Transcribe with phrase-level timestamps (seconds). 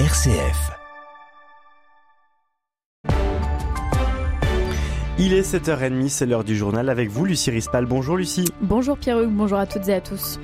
[0.00, 0.72] RCF.
[5.20, 7.86] Il est 7h30, c'est l'heure du journal avec vous, Lucie Rispal.
[7.86, 8.44] Bonjour Lucie.
[8.60, 10.40] Bonjour Pierre-Hugues, bonjour à toutes et à tous.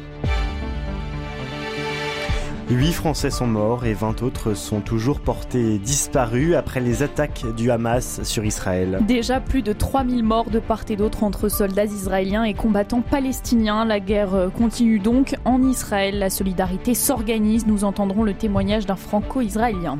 [2.71, 7.73] Huit Français sont morts et 20 autres sont toujours portés disparus après les attaques du
[7.73, 9.00] Hamas sur Israël.
[9.09, 13.84] Déjà plus de 3000 morts de part et d'autre entre soldats israéliens et combattants palestiniens.
[13.84, 16.20] La guerre continue donc en Israël.
[16.20, 17.66] La solidarité s'organise.
[17.66, 19.98] Nous entendrons le témoignage d'un franco-israélien.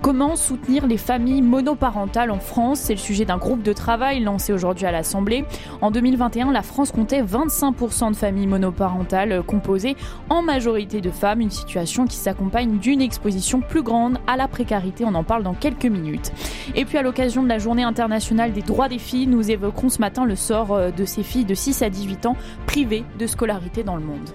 [0.00, 2.80] Comment soutenir les familles monoparentales en France?
[2.80, 5.44] C'est le sujet d'un groupe de travail lancé aujourd'hui à l'Assemblée.
[5.80, 9.96] En 2021, la France comptait 25% de familles monoparentales composées
[10.28, 15.04] en majorité de femmes, une situation qui s'accompagne d'une exposition plus grande à la précarité.
[15.04, 16.32] On en parle dans quelques minutes.
[16.74, 20.00] Et puis à l'occasion de la journée internationale des droits des filles, nous évoquerons ce
[20.00, 22.36] matin le sort euh, de ces filles de 6 à 18 ans
[22.66, 24.30] privées de scolarité dans le monde.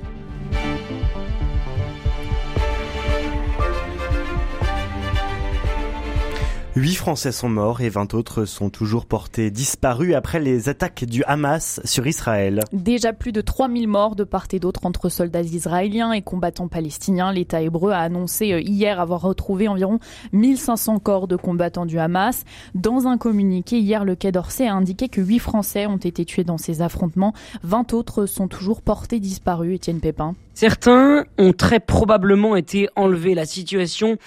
[6.77, 11.23] Huit Français sont morts et 20 autres sont toujours portés disparus après les attaques du
[11.23, 12.61] Hamas sur Israël.
[12.71, 17.31] Déjà plus de 3000 morts de part et d'autre entre soldats israéliens et combattants palestiniens.
[17.31, 19.97] L'État hébreu a annoncé euh, hier avoir retrouvé environ
[20.33, 22.43] 1500 corps de combattants du Hamas.
[22.75, 26.43] Dans un communiqué hier, le Quai d'Orsay a indiqué que 8 Français ont été tués
[26.43, 27.33] dans ces affrontements.
[27.63, 29.73] 20 autres sont toujours portés disparus.
[29.77, 30.35] Étienne Pépin.
[30.53, 33.35] Certains ont très probablement été enlevés.
[33.35, 34.17] La situation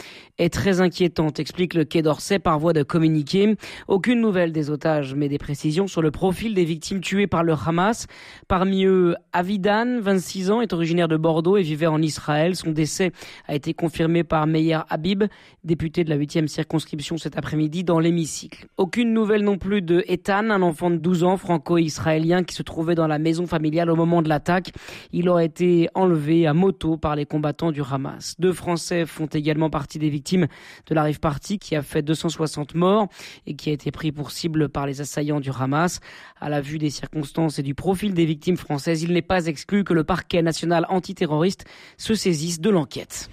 [0.40, 3.56] est très inquiétante, explique le Quai d'Orsay par voie de communiqué.
[3.88, 7.52] Aucune nouvelle des otages, mais des précisions sur le profil des victimes tuées par le
[7.52, 8.06] Hamas.
[8.48, 12.56] Parmi eux, Avidan, 26 ans, est originaire de Bordeaux et vivait en Israël.
[12.56, 13.12] Son décès
[13.48, 15.24] a été confirmé par Meyer Habib,
[15.62, 18.66] député de la 8e circonscription cet après-midi dans l'hémicycle.
[18.78, 22.94] Aucune nouvelle non plus de Ethan, un enfant de 12 ans franco-israélien qui se trouvait
[22.94, 24.70] dans la maison familiale au moment de l'attaque.
[25.12, 28.36] Il aurait été enlevé à moto par les combattants du Hamas.
[28.38, 32.74] Deux Français font également partie des victimes de la rive partie qui a fait 260
[32.74, 33.08] morts
[33.46, 36.00] et qui a été pris pour cible par les assaillants du Hamas.
[36.40, 39.84] À la vue des circonstances et du profil des victimes françaises, il n'est pas exclu
[39.84, 41.64] que le parquet national antiterroriste
[41.98, 43.28] se saisisse de l'enquête.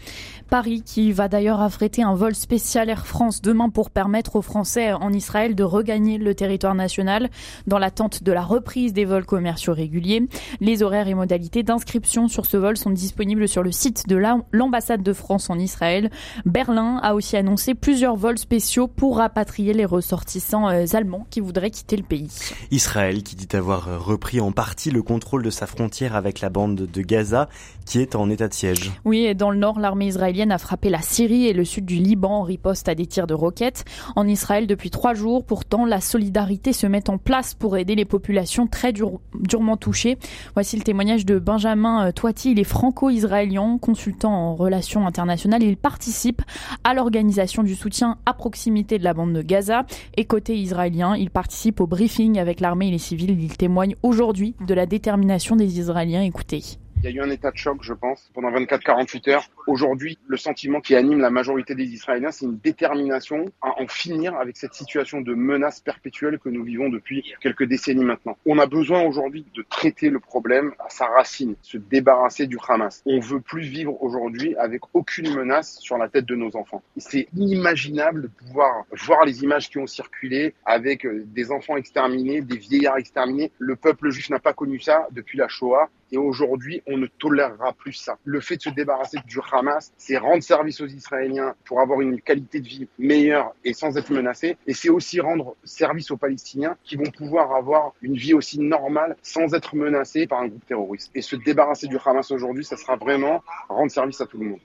[0.49, 4.93] Paris qui va d'ailleurs affréter un vol spécial Air France demain pour permettre aux Français
[4.93, 7.29] en Israël de regagner le territoire national
[7.67, 10.27] dans l'attente de la reprise des vols commerciaux réguliers.
[10.61, 14.15] Les horaires et modalités d'inscription sur ce vol sont disponibles sur le site de
[14.53, 16.09] l'ambassade de France en Israël.
[16.45, 21.71] Berlin a aussi annoncé plusieurs vols spéciaux pour rapatrier les ressortissants euh, allemands qui voudraient
[21.71, 22.31] quitter le pays.
[22.71, 26.75] Israël qui dit avoir repris en partie le contrôle de sa frontière avec la bande
[26.75, 27.49] de Gaza
[27.85, 28.91] qui est en état de siège.
[29.05, 31.95] Oui, et dans le nord, l'armée israélienne a frappé la Syrie et le sud du
[31.95, 33.85] Liban en riposte à des tirs de roquettes.
[34.15, 38.05] En Israël depuis trois jours, pourtant, la solidarité se met en place pour aider les
[38.05, 40.17] populations très durement touchées.
[40.53, 42.51] Voici le témoignage de Benjamin euh, Toiti.
[42.51, 45.63] Il est franco-israélien, consultant en relations internationales.
[45.63, 46.41] Il participe
[46.83, 49.85] à l'organisation du soutien à proximité de la bande de Gaza.
[50.15, 53.37] Et côté israélien, il participe au briefing avec l'armée et les civils.
[53.41, 56.21] Il témoigne aujourd'hui de la détermination des Israéliens.
[56.21, 56.63] Écoutez.
[56.99, 59.47] Il y a eu un état de choc, je pense, pendant 24-48 heures.
[59.67, 64.33] Aujourd'hui, le sentiment qui anime la majorité des Israéliens, c'est une détermination à en finir
[64.35, 68.35] avec cette situation de menace perpétuelle que nous vivons depuis quelques décennies maintenant.
[68.47, 73.03] On a besoin aujourd'hui de traiter le problème à sa racine, se débarrasser du Hamas.
[73.05, 76.81] On veut plus vivre aujourd'hui avec aucune menace sur la tête de nos enfants.
[76.97, 82.41] C'est inimaginable de pouvoir voir les images qui ont circulé avec euh, des enfants exterminés,
[82.41, 83.51] des vieillards exterminés.
[83.59, 85.89] Le peuple juif n'a pas connu ça depuis la Shoah.
[86.11, 88.17] Et aujourd'hui, on ne tolérera plus ça.
[88.23, 92.21] Le fait de se débarrasser du Hamas, c'est rendre service aux Israéliens pour avoir une
[92.21, 94.57] qualité de vie meilleure et sans être menacés.
[94.67, 99.17] Et c'est aussi rendre service aux Palestiniens qui vont pouvoir avoir une vie aussi normale
[99.21, 101.11] sans être menacés par un groupe terroriste.
[101.15, 104.59] Et se débarrasser du Hamas aujourd'hui, ça sera vraiment rendre service à tout le monde.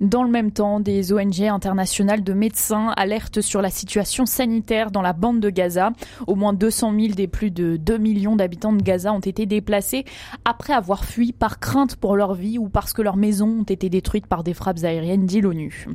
[0.00, 5.02] Dans le même temps, des ONG internationales de médecins alertent sur la situation sanitaire dans
[5.02, 5.92] la bande de Gaza.
[6.26, 10.04] Au moins 200 000 des plus de 2 millions d'habitants de Gaza ont été déplacés
[10.44, 13.88] après avoir fui par crainte pour leur vie ou parce que leurs maisons ont été
[13.88, 15.86] détruites par des frappes aériennes, dit l'ONU.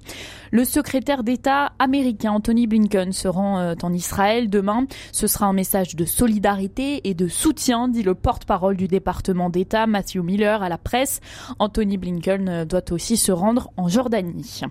[0.51, 4.85] Le secrétaire d'État américain Anthony Blinken se rend euh, en Israël demain.
[5.11, 9.87] Ce sera un message de solidarité et de soutien, dit le porte-parole du département d'État
[9.87, 11.19] Matthew Miller à la presse.
[11.59, 14.61] Anthony Blinken euh, doit aussi se rendre en Jordanie.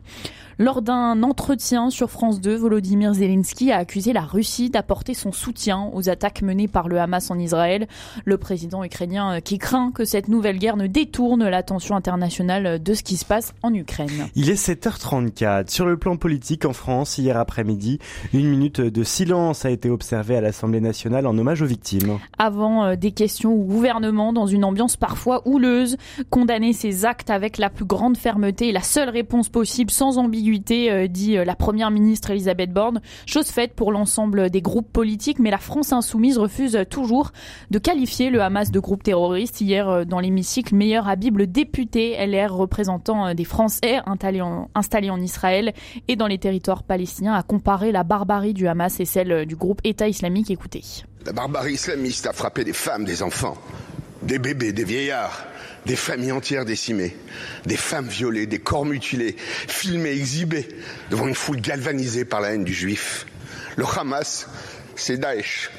[0.58, 5.90] Lors d'un entretien sur France 2, Volodymyr Zelensky a accusé la Russie d'apporter son soutien
[5.92, 7.86] aux attaques menées par le Hamas en Israël.
[8.24, 12.94] Le président ukrainien euh, qui craint que cette nouvelle guerre ne détourne l'attention internationale de
[12.94, 14.28] ce qui se passe en Ukraine.
[14.34, 15.68] Il est 7h34.
[15.68, 17.98] Sur le plan politique en France, hier après-midi,
[18.32, 22.18] une minute de silence a été observée à l'Assemblée nationale en hommage aux victimes.
[22.38, 25.98] Avant euh, des questions au gouvernement dans une ambiance parfois houleuse,
[26.30, 31.08] condamner ces actes avec la plus grande fermeté et la seule réponse possible sans ambiguïté,
[31.08, 33.00] dit la première ministre Elisabeth Borne.
[33.26, 37.32] Chose faite pour l'ensemble des groupes politiques, mais la France insoumise refuse toujours
[37.70, 39.60] de qualifier le Hamas de groupe terroriste.
[39.60, 44.40] Hier, dans l'hémicycle, Meilleur Habib, le député LR représentant des Français installés
[45.10, 45.74] en Israël
[46.08, 49.80] et dans les territoires palestiniens, a comparé la barbarie du Hamas et celle du groupe
[49.84, 50.50] État islamique.
[50.50, 50.82] Écoutez.
[51.24, 53.56] La barbarie islamiste a frappé des femmes, des enfants,
[54.22, 55.44] des bébés, des vieillards,
[55.86, 57.16] des familles entières décimées,
[57.64, 60.68] des femmes violées, des corps mutilés, filmés, exhibés
[61.10, 63.26] devant une foule galvanisée par la haine du juif.
[63.76, 64.48] Le Hamas,
[64.96, 65.70] c'est Daesh.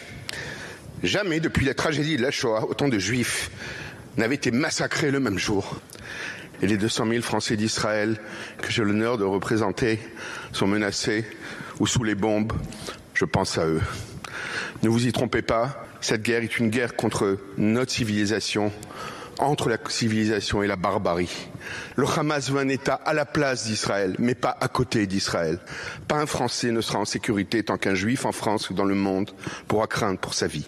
[1.03, 3.51] Jamais depuis la tragédie de la Shoah, autant de juifs
[4.15, 5.79] n'avaient été massacrés le même jour.
[6.61, 8.19] Et les 200 000 Français d'Israël
[8.61, 9.99] que j'ai l'honneur de représenter
[10.53, 11.25] sont menacés
[11.79, 12.53] ou sous les bombes.
[13.13, 13.81] Je pense à eux.
[14.83, 18.71] Ne vous y trompez pas, cette guerre est une guerre contre notre civilisation,
[19.39, 21.49] entre la civilisation et la barbarie.
[21.95, 25.59] Le Hamas veut un État à la place d'Israël, mais pas à côté d'Israël.
[26.07, 28.95] Pas un Français ne sera en sécurité tant qu'un Juif en France ou dans le
[28.95, 29.31] monde
[29.67, 30.67] pourra craindre pour sa vie.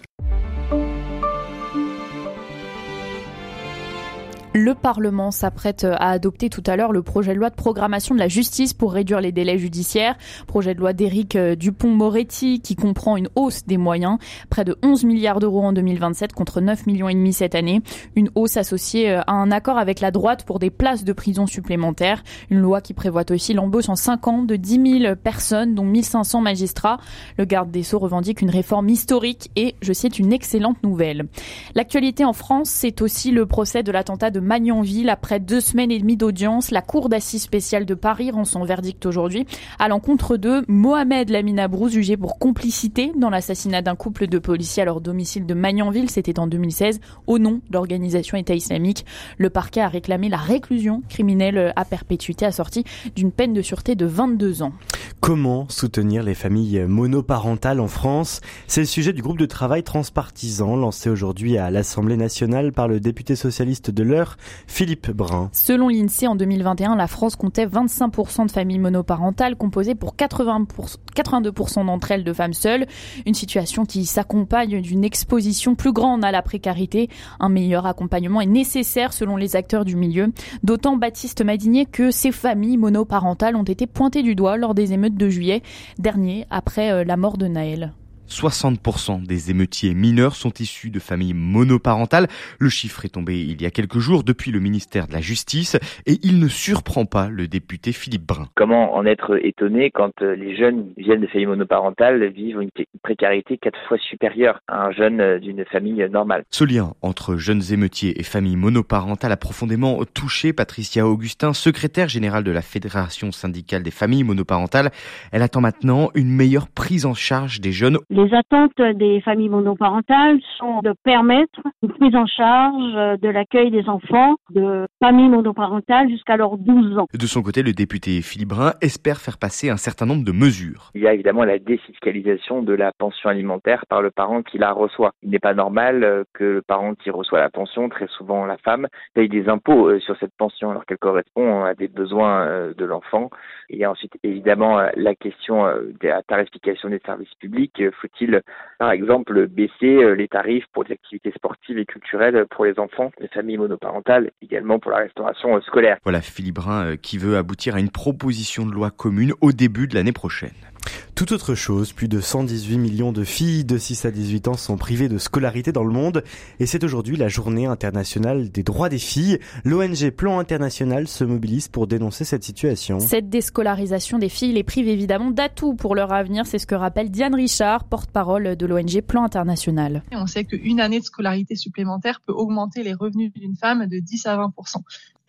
[4.70, 8.20] Le Parlement s'apprête à adopter tout à l'heure le projet de loi de programmation de
[8.20, 10.16] la justice pour réduire les délais judiciaires.
[10.46, 14.18] Projet de loi d'Éric euh, Dupont-Moretti qui comprend une hausse des moyens,
[14.48, 17.82] près de 11 milliards d'euros en 2027 contre 9 millions et demi cette année.
[18.14, 21.48] Une hausse associée euh, à un accord avec la droite pour des places de prison
[21.48, 22.22] supplémentaires.
[22.48, 26.42] Une loi qui prévoit aussi l'embauche en 5 ans de 10 000 personnes, dont 1500
[26.42, 26.98] magistrats.
[27.38, 31.26] Le garde des Sceaux revendique une réforme historique et, je cite, une excellente nouvelle.
[31.74, 35.08] L'actualité en France, c'est aussi le procès de l'attentat de Magnanville.
[35.08, 39.06] Après deux semaines et demie d'audience, la Cour d'assises spéciale de Paris rend son verdict
[39.06, 39.46] aujourd'hui
[39.78, 44.82] à l'encontre de Mohamed Lamina Brousse, jugé pour complicité dans l'assassinat d'un couple de policiers
[44.82, 46.10] à leur domicile de Magnanville.
[46.10, 49.06] C'était en 2016, au nom d'organisation État islamique.
[49.38, 52.84] Le parquet a réclamé la réclusion criminelle à perpétuité assortie
[53.16, 54.74] d'une peine de sûreté de 22 ans.
[55.20, 58.40] Comment soutenir les familles monoparentales en France?
[58.66, 63.00] C'est le sujet du groupe de travail transpartisan lancé aujourd'hui à l'Assemblée nationale par le
[63.00, 65.50] député socialiste de l'heure, Philippe Brun.
[65.52, 72.10] Selon l'INSEE, en 2021, la France comptait 25% de familles monoparentales composées pour 82% d'entre
[72.10, 72.86] elles de femmes seules.
[73.26, 77.08] Une situation qui s'accompagne d'une exposition plus grande à la précarité.
[77.38, 80.32] Un meilleur accompagnement est nécessaire selon les acteurs du milieu.
[80.62, 85.16] D'autant Baptiste Madinier que ces familles monoparentales ont été pointées du doigt lors des émeutes
[85.16, 85.62] de juillet
[85.98, 87.92] dernier après euh, la mort de Naël.
[88.30, 92.28] 60% des émeutiers mineurs sont issus de familles monoparentales.
[92.58, 95.76] Le chiffre est tombé il y a quelques jours depuis le ministère de la Justice
[96.06, 98.48] et il ne surprend pas le député Philippe Brun.
[98.54, 102.70] Comment en être étonné quand euh, les jeunes viennent de familles monoparentales vivent une
[103.02, 106.44] précarité quatre fois supérieure à un jeune euh, d'une famille normale?
[106.50, 112.44] Ce lien entre jeunes émeutiers et familles monoparentales a profondément touché Patricia Augustin, secrétaire générale
[112.44, 114.90] de la Fédération syndicale des familles monoparentales.
[115.32, 117.98] Elle attend maintenant une meilleure prise en charge des jeunes.
[118.10, 123.88] Les attentes des familles monoparentales sont de permettre une prise en charge de l'accueil des
[123.88, 127.06] enfants de familles monoparentales jusqu'à leurs 12 ans.
[127.12, 130.90] De son côté, le député Philippe Brun espère faire passer un certain nombre de mesures.
[130.94, 134.72] Il y a évidemment la défiscalisation de la pension alimentaire par le parent qui la
[134.72, 135.12] reçoit.
[135.22, 138.86] Il n'est pas normal que le parent qui reçoit la pension, très souvent la femme,
[139.14, 142.84] paye des impôts euh, sur cette pension alors qu'elle correspond à des besoins euh, de
[142.84, 143.30] l'enfant.
[143.68, 147.80] Il y a ensuite évidemment la question de la tarification des services publics
[148.20, 148.42] il
[148.78, 153.12] par exemple, baisser euh, les tarifs pour les activités sportives et culturelles pour les enfants,
[153.20, 155.98] les familles monoparentales, également pour la restauration euh, scolaire?
[156.02, 159.86] Voilà Philippe Brun euh, qui veut aboutir à une proposition de loi commune au début
[159.86, 160.69] de l'année prochaine.
[161.14, 164.78] Tout autre chose, plus de 118 millions de filles de 6 à 18 ans sont
[164.78, 166.24] privées de scolarité dans le monde
[166.60, 169.38] et c'est aujourd'hui la journée internationale des droits des filles.
[169.64, 173.00] L'ONG Plan International se mobilise pour dénoncer cette situation.
[173.00, 177.10] Cette déscolarisation des filles les prive évidemment d'atouts pour leur avenir, c'est ce que rappelle
[177.10, 180.02] Diane Richard, porte-parole de l'ONG Plan International.
[180.12, 184.26] On sait qu'une année de scolarité supplémentaire peut augmenter les revenus d'une femme de 10
[184.26, 184.54] à 20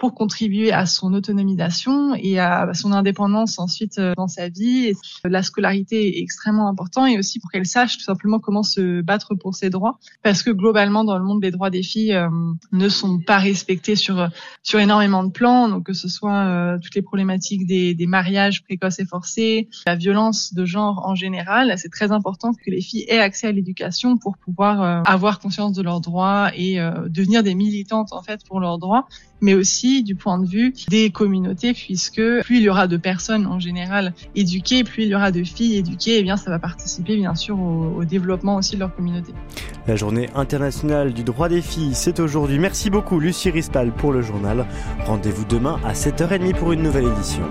[0.02, 4.94] pour contribuer à son autonomisation et à son indépendance ensuite euh, dans sa vie.
[5.24, 9.36] La scolarité est extrêmement important et aussi pour qu'elle sache tout simplement comment se battre
[9.36, 10.00] pour ses droits.
[10.24, 12.30] Parce que globalement dans le monde les droits des filles euh,
[12.72, 14.28] ne sont pas respectés sur
[14.64, 15.70] sur énormément de plans.
[15.70, 19.96] Donc que ce soit euh, toutes les problématiques des, des mariages précoces et forcés, la
[19.96, 24.18] violence de genre en général, c'est très important que les filles aient accès à l'éducation
[24.18, 28.80] pour pouvoir avoir conscience de leurs droits et devenir des militantes en fait pour leurs
[28.80, 29.06] droits
[29.42, 33.48] mais aussi du point de vue des communautés, puisque plus il y aura de personnes
[33.48, 36.60] en général éduquées, plus il y aura de filles éduquées, et eh bien ça va
[36.60, 39.34] participer bien sûr au, au développement aussi de leur communauté.
[39.88, 42.60] La journée internationale du droit des filles, c'est aujourd'hui.
[42.60, 44.66] Merci beaucoup Lucie Rispal pour le journal.
[45.06, 47.44] Rendez-vous demain à 7h30 pour une nouvelle édition.